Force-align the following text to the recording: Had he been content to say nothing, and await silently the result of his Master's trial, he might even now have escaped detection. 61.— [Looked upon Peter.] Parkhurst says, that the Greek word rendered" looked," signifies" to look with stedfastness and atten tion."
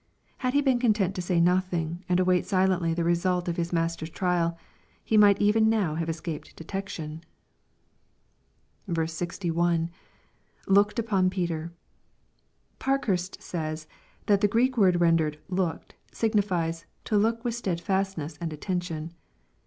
Had 0.37 0.55
he 0.55 0.63
been 0.63 0.79
content 0.79 1.13
to 1.13 1.21
say 1.21 1.39
nothing, 1.39 2.03
and 2.09 2.19
await 2.19 2.47
silently 2.47 2.91
the 2.91 3.03
result 3.03 3.47
of 3.47 3.55
his 3.55 3.71
Master's 3.71 4.09
trial, 4.09 4.57
he 5.05 5.15
might 5.15 5.39
even 5.39 5.69
now 5.69 5.93
have 5.93 6.09
escaped 6.09 6.55
detection. 6.55 7.23
61.— 9.05 9.91
[Looked 10.65 10.97
upon 10.97 11.29
Peter.] 11.29 11.71
Parkhurst 12.79 13.43
says, 13.43 13.85
that 14.25 14.41
the 14.41 14.47
Greek 14.47 14.75
word 14.75 14.99
rendered" 14.99 15.37
looked," 15.59 15.93
signifies" 16.11 16.87
to 17.05 17.15
look 17.15 17.45
with 17.45 17.53
stedfastness 17.53 18.37
and 18.41 18.51
atten 18.51 18.79
tion." 18.79 19.13